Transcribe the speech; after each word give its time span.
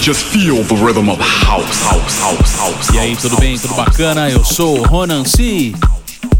Just 0.00 0.24
feel 0.24 0.64
the 0.64 0.76
rhythm 0.76 1.10
of 1.10 1.20
house, 1.20 1.82
house, 1.82 2.18
house, 2.20 2.56
house. 2.56 2.88
E 2.94 2.98
aí, 2.98 3.14
tudo 3.14 3.36
bem? 3.36 3.58
Tudo 3.58 3.74
bacana? 3.74 4.30
Eu 4.30 4.42
sou 4.42 4.82
Ronan 4.86 5.26
C. 5.26 5.74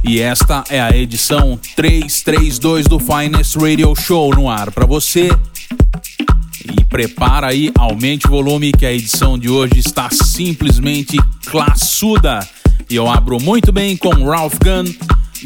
E 0.03 0.19
esta 0.19 0.65
é 0.71 0.81
a 0.81 0.97
edição 0.97 1.61
332 1.77 2.87
do 2.87 2.99
Finest 2.99 3.57
Radio 3.57 3.95
Show 3.95 4.35
no 4.35 4.49
ar 4.49 4.71
para 4.71 4.87
você. 4.87 5.29
E 6.65 6.83
prepara 6.85 7.49
aí, 7.49 7.71
aumente 7.77 8.27
o 8.27 8.31
volume 8.31 8.73
que 8.73 8.87
a 8.87 8.93
edição 8.95 9.39
de 9.39 9.51
hoje 9.51 9.79
está 9.79 10.09
simplesmente 10.11 11.19
classuda. 11.45 12.41
E 12.89 12.97
eu 12.97 13.11
abro 13.11 13.39
muito 13.39 13.71
bem 13.71 13.95
com 13.95 14.25
Ralph 14.25 14.55
Gunn, 14.55 14.91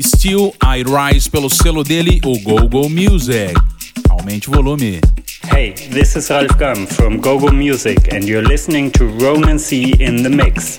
Still 0.01 0.55
I 0.63 0.85
Rise 0.85 1.29
pelo 1.29 1.51
selo 1.51 1.83
dele, 1.83 2.21
o 2.25 2.39
Go 2.39 2.69
Go 2.69 2.89
Music. 2.89 3.55
Aumente 4.09 4.49
o 4.49 4.53
volume. 4.53 5.01
Hey, 5.47 5.73
this 5.73 6.17
is 6.17 6.31
Ralph 6.31 6.59
Gunn 6.59 6.87
from 6.87 7.21
Go 7.21 7.39
Go 7.39 7.53
Music 7.53 8.13
and 8.13 8.25
you're 8.25 8.43
listening 8.43 8.91
to 8.93 9.07
Ronan 9.07 9.59
C 9.59 9.93
in 10.01 10.23
the 10.23 10.31
Mix. 10.31 10.79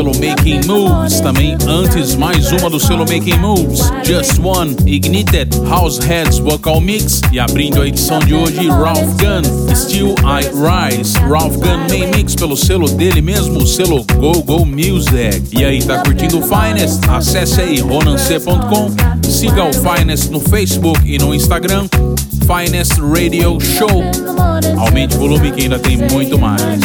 Selo 0.00 0.12
Making 0.14 0.60
Moves. 0.66 1.20
Também 1.20 1.58
antes, 1.66 2.14
mais 2.14 2.50
uma 2.52 2.70
do 2.70 2.80
selo 2.80 3.00
Making 3.00 3.36
Moves. 3.36 3.92
Just 4.02 4.38
One 4.42 4.74
Ignited 4.86 5.54
House 5.68 5.98
Heads 5.98 6.38
Vocal 6.38 6.80
Mix. 6.80 7.20
E 7.30 7.38
abrindo 7.38 7.82
a 7.82 7.86
edição 7.86 8.18
de 8.20 8.34
hoje, 8.34 8.66
Ralph 8.68 9.14
Gunn 9.18 9.74
Still 9.74 10.14
I 10.24 10.46
Rise. 10.54 11.18
Ralph 11.18 11.56
Gunn 11.56 11.86
Main 11.90 12.16
Mix 12.16 12.34
pelo 12.34 12.56
selo 12.56 12.88
dele 12.88 13.20
mesmo, 13.20 13.58
o 13.58 13.66
selo 13.66 14.02
Go 14.18 14.42
Go 14.42 14.64
Music. 14.64 15.42
E 15.52 15.64
aí, 15.66 15.82
tá 15.82 15.98
curtindo 15.98 16.38
o 16.38 16.42
Finest? 16.42 17.00
Acesse 17.06 17.60
aí 17.60 17.80
ronance.com. 17.80 18.90
Siga 19.28 19.64
o 19.64 19.72
Finest 19.72 20.30
no 20.30 20.40
Facebook 20.40 21.00
e 21.04 21.18
no 21.18 21.34
Instagram. 21.34 21.86
Finest 22.46 22.98
Radio 22.98 23.58
Show. 23.60 24.02
Aumente 24.78 25.16
o 25.16 25.18
volume 25.18 25.52
que 25.52 25.62
ainda 25.62 25.78
tem 25.78 25.98
muito 25.98 26.38
mais. 26.38 26.80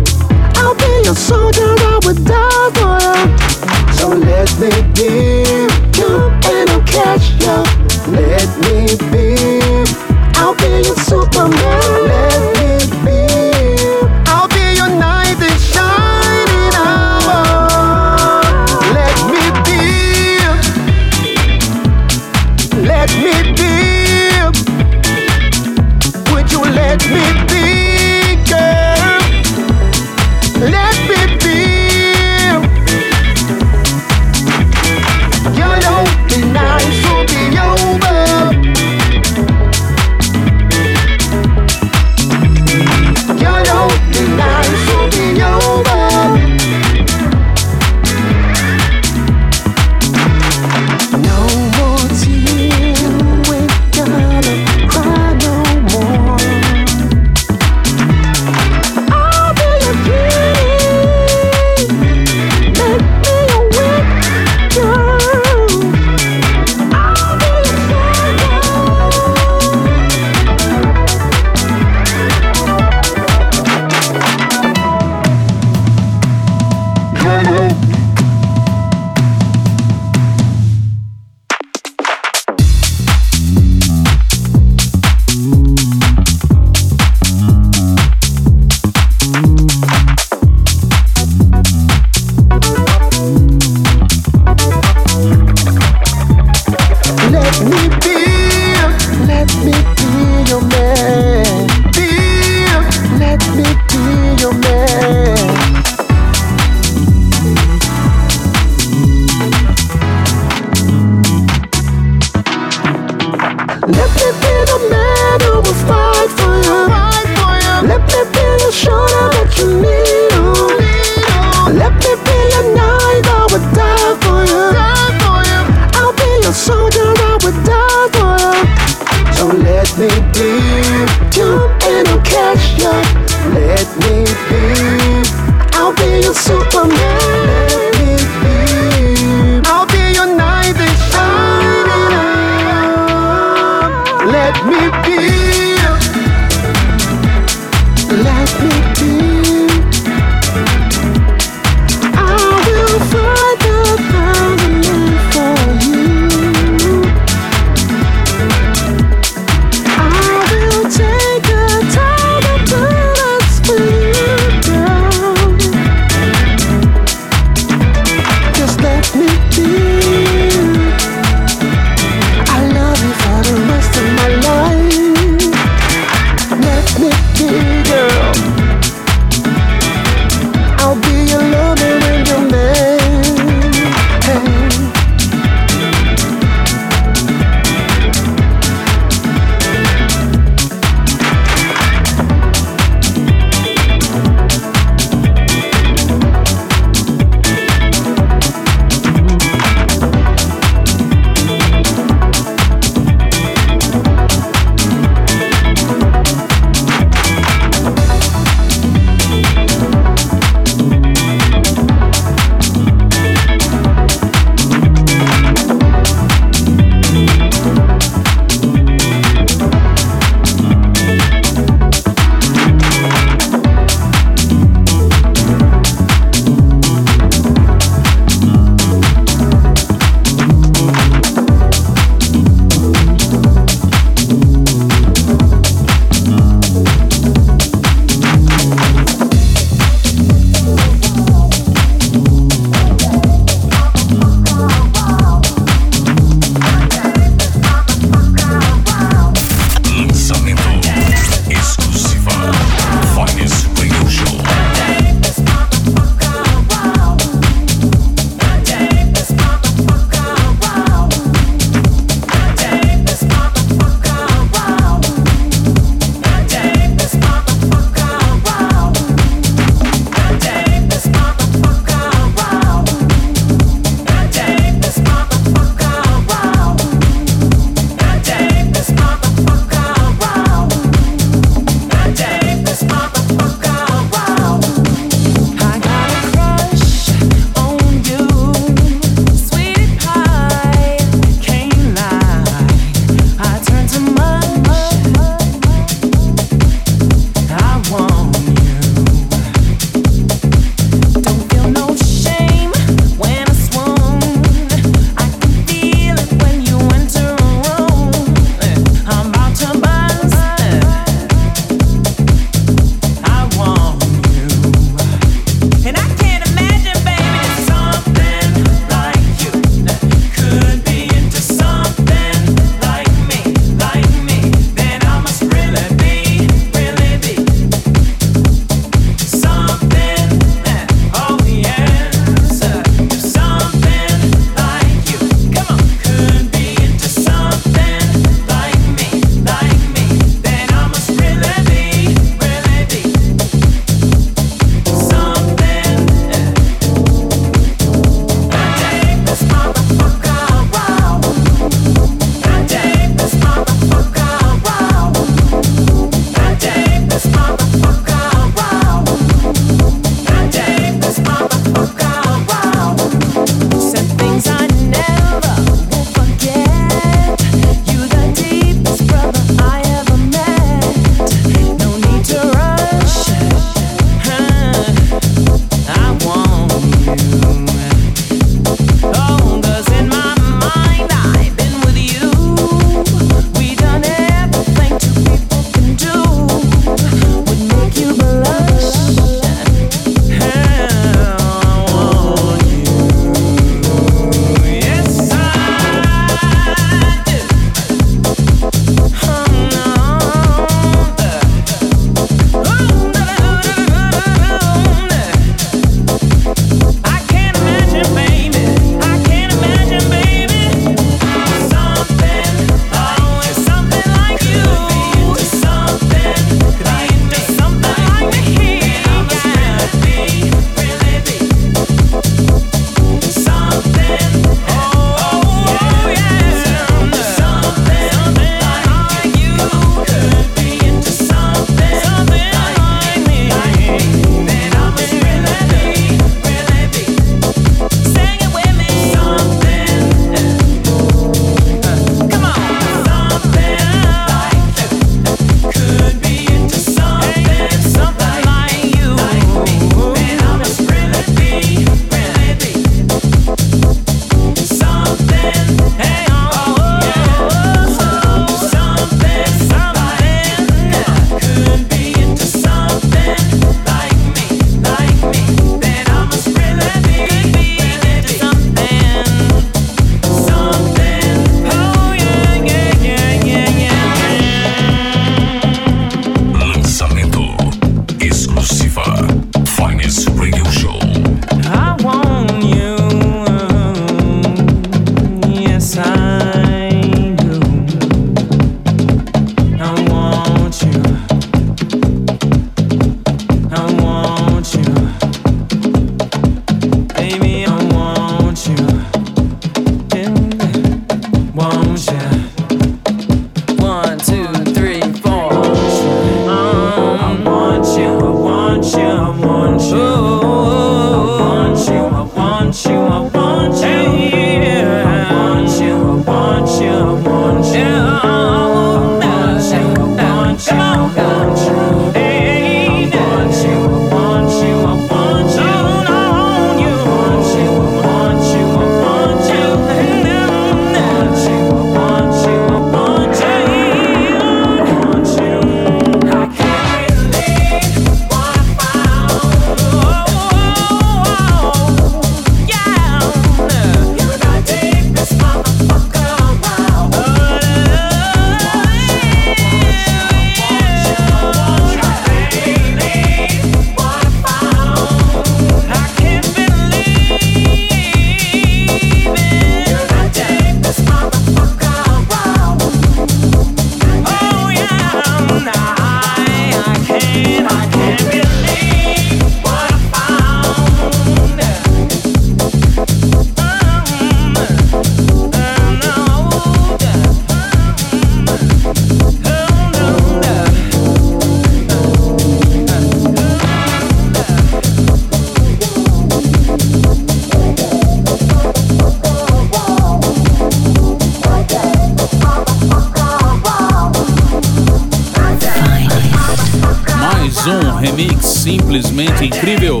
Simplesmente 598.92 599.46
incrível. 599.46 600.00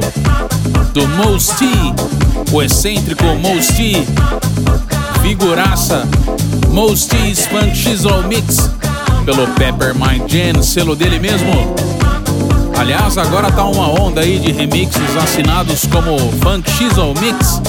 Do 0.92 1.08
Mosti, 1.08 1.94
o 2.52 2.62
excêntrico 2.62 3.24
Mosti, 3.36 4.06
figuraça. 5.22 6.06
Mosti's 6.68 7.46
Funk 7.46 7.74
Chisel 7.74 8.22
Mix. 8.24 8.70
Pelo 9.24 9.46
Peppermint 9.54 10.30
Jam, 10.30 10.62
selo 10.62 10.94
dele 10.94 11.18
mesmo. 11.18 11.74
Aliás, 12.78 13.16
agora 13.16 13.50
tá 13.50 13.64
uma 13.64 13.88
onda 13.98 14.20
aí 14.20 14.38
de 14.38 14.52
remixes 14.52 15.16
assinados 15.16 15.86
como 15.86 16.18
Funk 16.42 16.70
Chisel 16.72 17.14
Mix. 17.18 17.62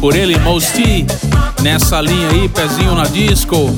Por 0.00 0.16
ele 0.16 0.38
Mosti 0.38 1.04
nessa 1.60 2.00
linha 2.00 2.28
aí, 2.30 2.48
pezinho 2.48 2.94
na 2.94 3.04
disco, 3.04 3.74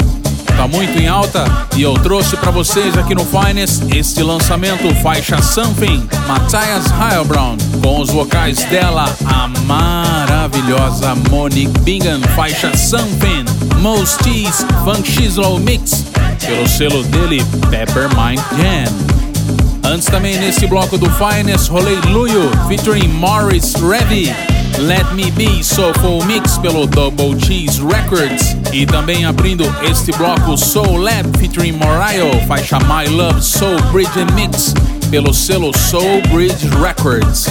tá 0.57 0.69
muito 0.69 0.99
em 0.99 1.09
alta 1.09 1.45
e 1.77 1.83
eu 1.83 1.95
trouxe 1.95 2.37
para 2.37 2.51
vocês 2.51 2.97
aqui 2.97 3.15
no 3.15 3.25
Finest 3.25 3.83
este 3.95 4.23
lançamento 4.23 4.95
faixa 4.97 5.41
Something, 5.41 6.07
Matthias 6.27 6.87
Heilbronn, 7.01 7.57
com 7.83 8.01
os 8.01 8.11
vocais 8.11 8.63
dela, 8.65 9.05
a 9.27 9.49
maravilhosa 9.67 11.15
Monique 11.31 11.79
Bingham, 11.81 12.21
faixa 12.35 12.77
Something, 12.77 13.45
Most 13.81 14.23
Cheese 14.25 14.67
Funk 14.85 15.11
Chisel 15.11 15.59
Mix, 15.59 16.05
pelo 16.45 16.69
selo 16.69 17.03
dele 17.05 17.45
Peppermint 17.71 18.41
Jam. 18.57 19.93
Antes 19.93 20.07
também 20.07 20.39
nesse 20.39 20.67
bloco 20.67 20.97
do 20.97 21.11
Finest, 21.11 21.69
rolei 21.69 21.97
Luyo, 22.07 22.51
featuring 22.69 23.09
Morris 23.09 23.75
Revy, 23.75 24.33
Let 24.79 25.13
Me 25.13 25.31
Be 25.31 25.63
Soulful 25.63 26.25
Mix 26.25 26.59
pelo 26.59 26.87
Double 26.87 27.39
Cheese 27.41 27.81
Records. 27.83 28.57
E 28.73 28.87
também 28.87 29.25
abrindo 29.25 29.65
este 29.83 30.13
bloco 30.13 30.57
Soul 30.57 30.99
Lab 30.99 31.39
featuring 31.39 31.73
Morayo, 31.73 32.31
faixa 32.47 32.79
My 32.81 33.09
Love 33.09 33.43
Soul 33.43 33.81
Bridge 33.93 34.25
Mix 34.35 34.75
pelo 35.11 35.35
selo 35.35 35.77
Soul 35.77 36.23
Bridge 36.33 36.69
Records. 36.83 37.47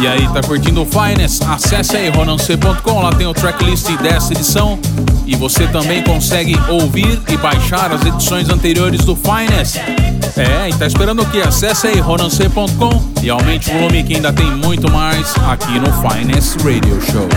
E 0.00 0.06
aí, 0.06 0.28
tá 0.32 0.40
curtindo 0.42 0.82
o 0.82 0.86
Finest? 0.86 1.42
Acesse 1.42 1.96
aí 1.96 2.08
ronance.com, 2.08 3.02
lá 3.02 3.12
tem 3.12 3.26
o 3.26 3.34
tracklist 3.34 3.90
dessa 3.98 4.32
edição. 4.32 4.78
E 5.26 5.36
você 5.36 5.66
também 5.66 6.02
consegue 6.02 6.56
ouvir 6.68 7.20
e 7.28 7.36
baixar 7.36 7.92
as 7.92 8.04
edições 8.06 8.48
anteriores 8.48 9.04
do 9.04 9.16
Finest. 9.16 9.78
É, 10.36 10.68
e 10.68 10.74
tá 10.74 10.86
esperando 10.86 11.22
o 11.22 11.26
que? 11.26 11.40
Acesse 11.40 11.86
aí 11.86 12.00
ronance.com 12.00 13.10
e 13.22 13.30
aumente 13.30 13.70
o 13.70 13.72
volume 13.74 14.02
que 14.02 14.14
ainda 14.16 14.32
tem 14.32 14.50
muito 14.50 14.90
mais 14.90 15.34
aqui 15.48 15.78
no 15.78 15.92
Finest 16.00 16.56
Radio 16.62 17.00
Show. 17.00 17.28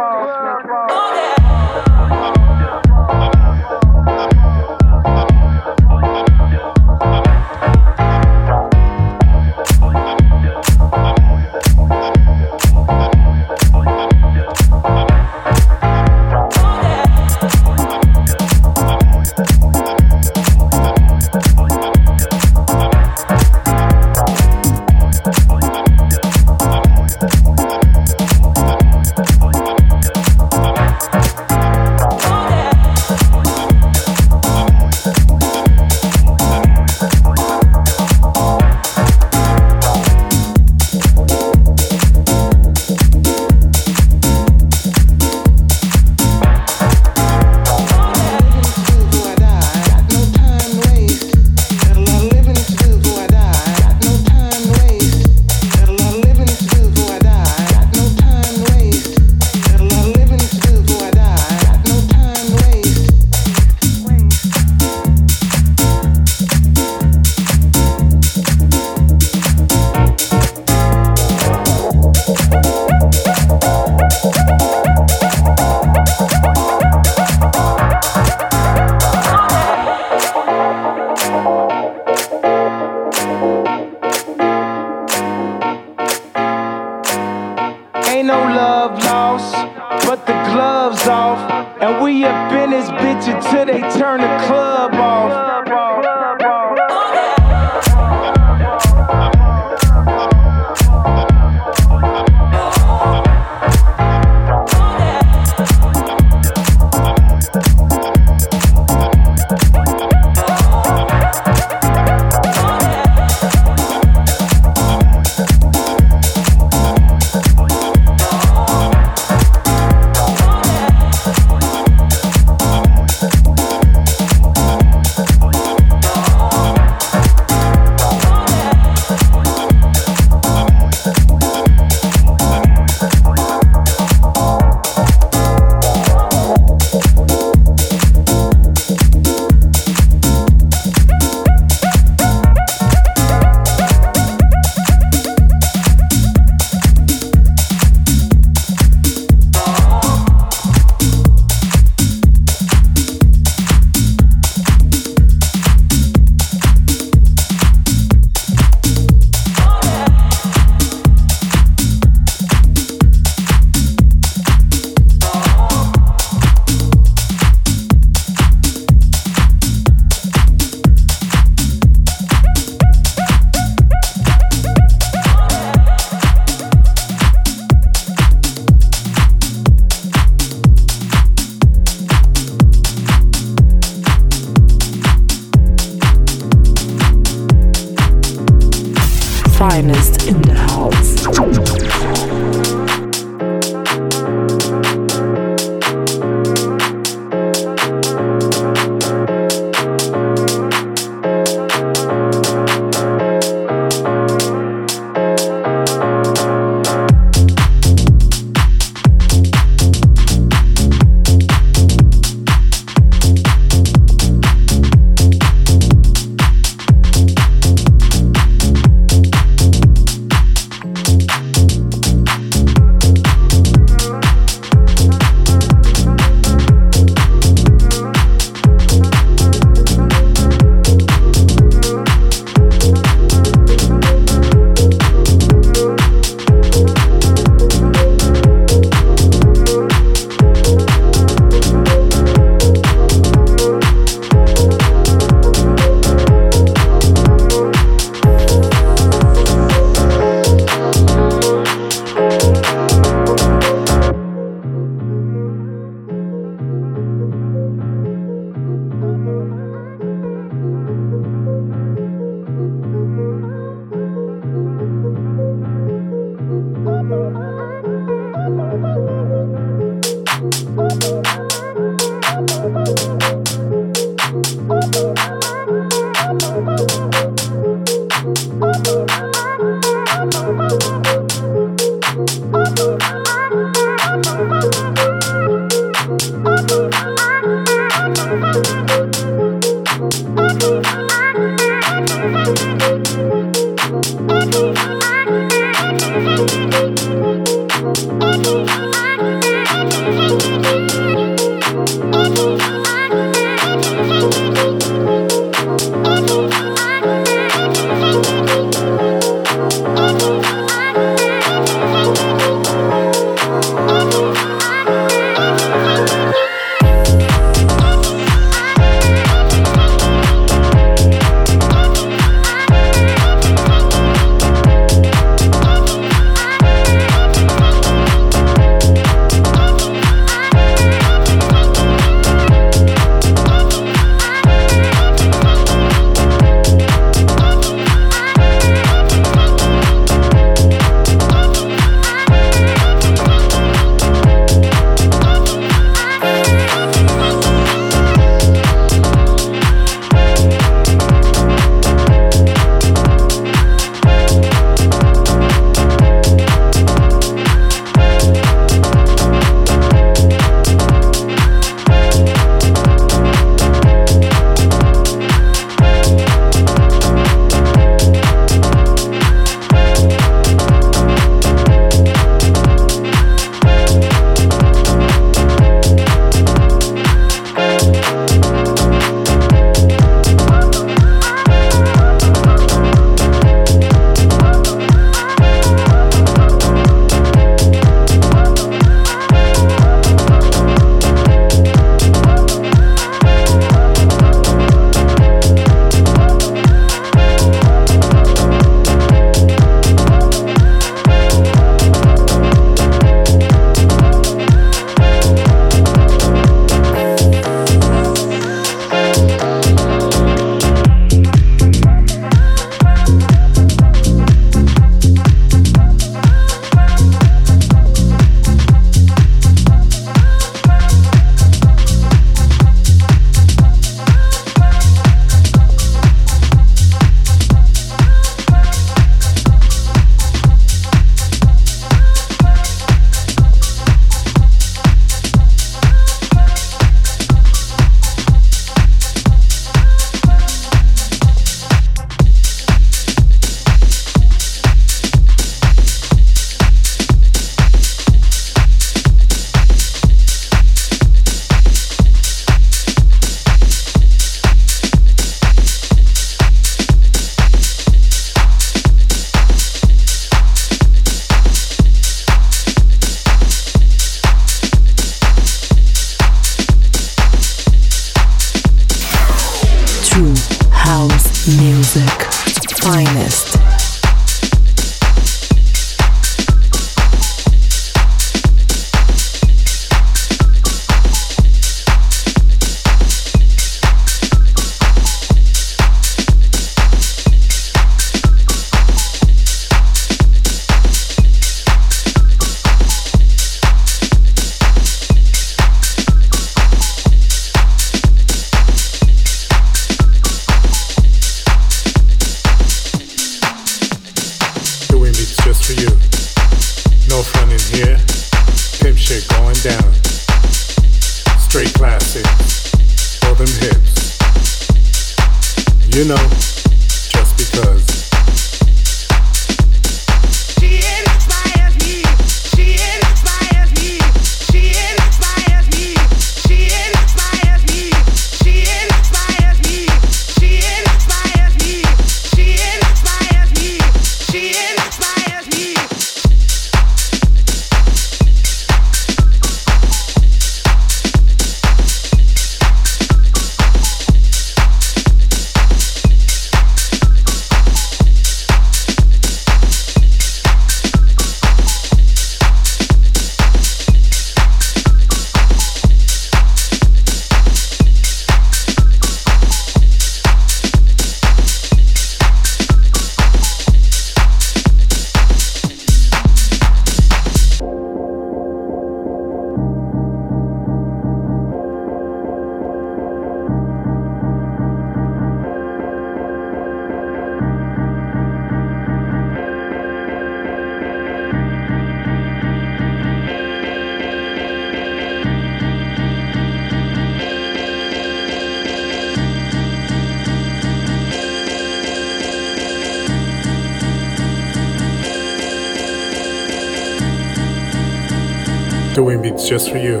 Beats 599.22 599.48
just 599.48 599.70
for 599.70 599.78
you. 599.78 600.00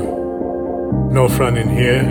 No 1.10 1.28
front 1.28 1.56
in 1.56 1.68
here. 1.68 2.02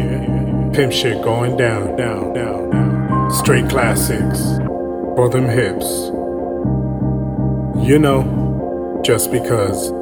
Pimp 0.73 0.93
shit 0.93 1.21
going 1.21 1.57
down, 1.57 1.97
down, 1.97 2.33
down, 2.33 2.69
down. 2.69 3.31
Straight 3.31 3.69
classics. 3.69 4.39
For 5.15 5.29
them 5.29 5.45
hips. 5.49 6.09
You 7.85 7.99
know, 7.99 9.01
just 9.03 9.31
because. 9.31 10.00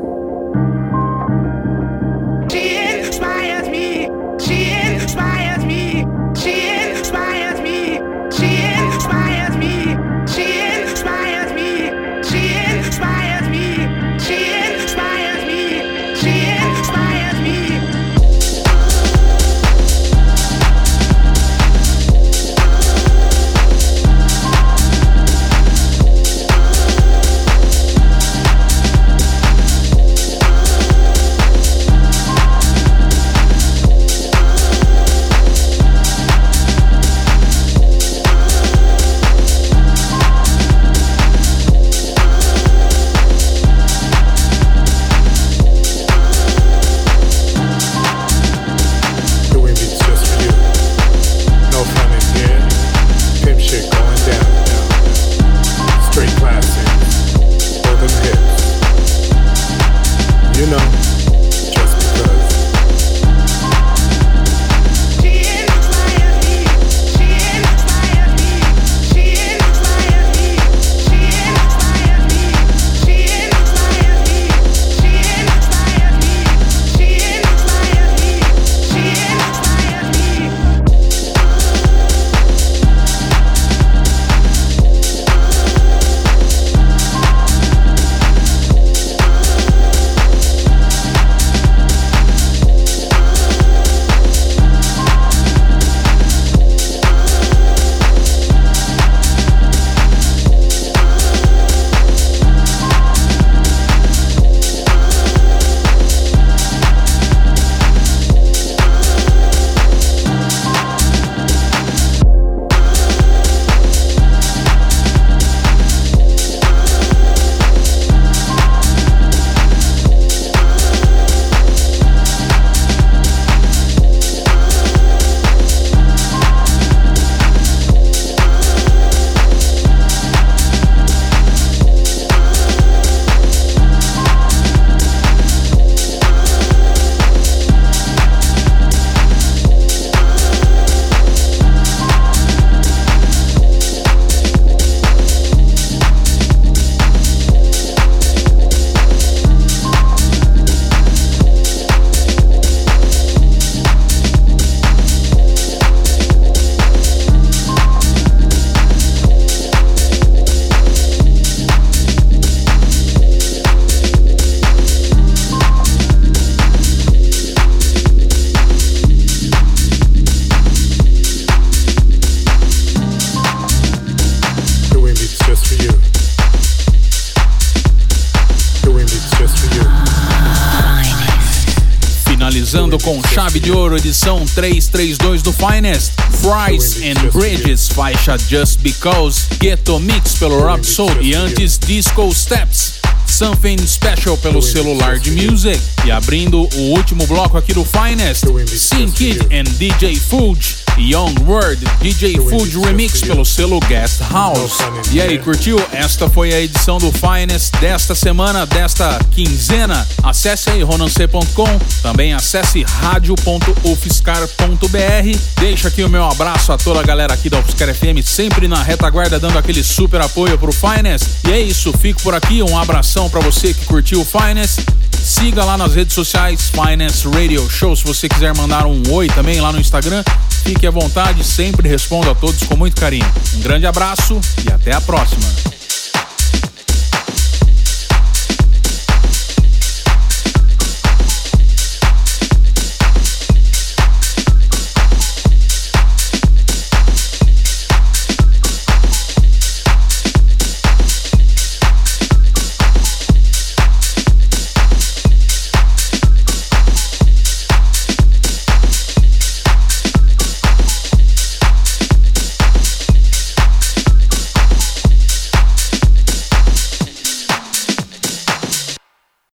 Finalizando 182.90 183.00
com 183.00 183.22
chave 183.28 183.60
de 183.60 183.72
ouro, 183.72 183.98
edição 183.98 184.44
332 184.56 185.44
do 185.44 185.54
Finest. 185.54 186.14
Fries 186.42 186.98
and 187.04 187.30
Bridges, 187.30 187.88
faixa 187.90 188.38
Just 188.38 188.80
Because. 188.80 189.46
Ghetto 189.60 190.00
Mix 190.00 190.34
pelo 190.34 190.60
Rob 190.60 190.84
Soul. 190.84 191.22
E 191.22 191.36
antes, 191.36 191.78
Disco 191.78 192.34
Steps. 192.34 192.96
Something 193.28 193.78
Special 193.86 194.38
pelo 194.38 194.62
celular 194.62 195.20
de 195.20 195.32
Music. 195.32 195.80
E 196.04 196.12
abrindo 196.12 196.68
o 196.76 196.82
último 196.96 197.28
bloco 197.28 197.58
aqui 197.58 197.74
do 197.74 197.86
Finest, 197.86 198.46
Sin 198.68 199.12
Kid 199.12 199.40
and 199.52 199.66
DJ 199.78 200.16
Fuge. 200.16 200.89
Young 201.00 201.34
Word, 201.48 201.80
DJ 202.02 202.38
Fuge 202.38 202.78
Remix 202.78 203.22
pelo 203.22 203.46
selo 203.46 203.80
Guest 203.80 204.20
House. 204.32 204.78
E 205.12 205.22
aí, 205.22 205.40
curtiu? 205.40 205.82
Esta 205.94 206.30
foi 206.30 206.54
a 206.54 206.60
edição 206.60 206.98
do 206.98 207.10
Finest 207.12 207.72
desta 207.80 208.14
semana, 208.14 208.66
desta 208.66 209.18
quinzena. 209.32 210.06
Acesse 210.22 210.70
aí 210.70 210.84
ronancê.com, 210.84 211.80
também 212.04 212.34
acesse 212.34 212.84
radio.ufscar.br. 212.84 215.40
Deixa 215.60 215.88
aqui 215.88 216.04
o 216.04 216.10
meu 216.10 216.26
abraço 216.26 216.74
a 216.74 216.78
toda 216.78 217.00
a 217.00 217.04
galera 217.04 217.34
aqui 217.34 217.50
da 217.50 217.60
UFSCar 217.60 217.96
FM, 217.96 218.22
sempre 218.24 218.68
na 218.68 218.84
retaguarda 218.84 219.40
dando 219.40 219.58
aquele 219.58 219.84
super 219.84 220.22
apoio 220.22 220.58
pro 220.58 220.74
Finest. 220.74 221.26
E 221.48 221.52
é 221.52 221.62
isso, 221.62 221.94
fico 221.94 222.22
por 222.22 222.36
aqui, 222.36 222.62
um 222.62 222.78
abração 222.78 223.30
para 223.30 223.40
você 223.40 223.74
que 223.74 223.86
curtiu 223.86 224.22
o 224.22 224.26
Finest. 224.26 224.82
Siga 225.24 225.64
lá 225.64 225.78
nas 225.78 225.96
redes 225.96 226.14
sociais, 226.14 226.70
Finance 226.70 227.28
Radio 227.28 227.70
Show. 227.70 227.96
Se 227.96 228.04
você 228.04 228.28
quiser 228.28 228.56
mandar 228.56 228.86
um 228.86 229.02
oi 229.12 229.28
também 229.28 229.62
lá 229.62 229.72
no 229.72 229.80
Instagram, 229.80 230.24
fique 230.64 230.86
à 230.86 230.92
vontade, 230.92 231.44
sempre 231.44 231.88
respondo 231.88 232.30
a 232.30 232.36
todos 232.36 232.64
com 232.64 232.76
muito 232.76 233.00
carinho. 233.00 233.32
Um 233.56 233.60
grande 233.62 233.86
abraço 233.86 234.40
e 234.66 234.72
até 234.72 234.94
a 234.94 235.02
próxima. 235.02 235.79